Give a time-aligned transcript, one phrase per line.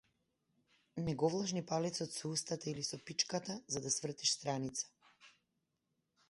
[1.07, 4.89] Не го влажни палецот со устата или со пичката за да свртиш страница.